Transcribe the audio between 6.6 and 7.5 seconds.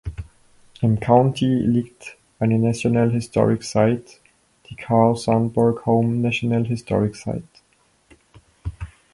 Historic Site.